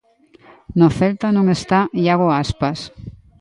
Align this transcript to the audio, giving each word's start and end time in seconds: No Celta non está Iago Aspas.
No 0.79 0.87
Celta 0.97 1.27
non 1.35 1.45
está 1.57 1.79
Iago 2.03 2.27
Aspas. 2.43 2.79